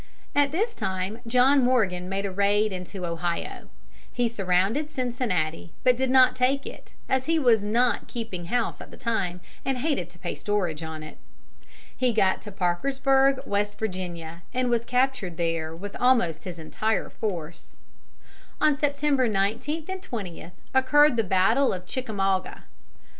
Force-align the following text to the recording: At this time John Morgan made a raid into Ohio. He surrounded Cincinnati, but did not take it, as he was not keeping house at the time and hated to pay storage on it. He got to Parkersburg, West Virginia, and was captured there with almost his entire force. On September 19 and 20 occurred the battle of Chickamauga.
At 0.33 0.51
this 0.51 0.73
time 0.73 1.19
John 1.27 1.63
Morgan 1.63 2.09
made 2.09 2.25
a 2.25 2.31
raid 2.31 2.73
into 2.73 3.05
Ohio. 3.05 3.69
He 4.11 4.27
surrounded 4.27 4.89
Cincinnati, 4.89 5.73
but 5.83 5.95
did 5.95 6.09
not 6.09 6.35
take 6.35 6.65
it, 6.65 6.93
as 7.07 7.25
he 7.27 7.37
was 7.37 7.61
not 7.61 8.07
keeping 8.07 8.45
house 8.45 8.81
at 8.81 8.89
the 8.89 8.97
time 8.97 9.41
and 9.63 9.77
hated 9.77 10.09
to 10.09 10.17
pay 10.17 10.33
storage 10.33 10.81
on 10.81 11.03
it. 11.03 11.19
He 11.95 12.13
got 12.13 12.41
to 12.41 12.51
Parkersburg, 12.51 13.41
West 13.45 13.77
Virginia, 13.77 14.41
and 14.55 14.71
was 14.71 14.85
captured 14.85 15.37
there 15.37 15.75
with 15.75 15.95
almost 15.97 16.45
his 16.45 16.57
entire 16.57 17.11
force. 17.11 17.77
On 18.59 18.75
September 18.75 19.27
19 19.27 19.85
and 19.87 20.01
20 20.01 20.49
occurred 20.73 21.15
the 21.15 21.23
battle 21.23 21.71
of 21.71 21.85
Chickamauga. 21.85 22.63